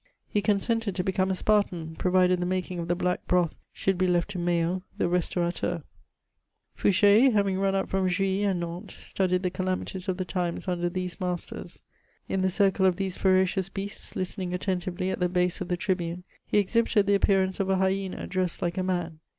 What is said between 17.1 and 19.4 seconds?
a^^^earaaoe of a hyena dressed like a man.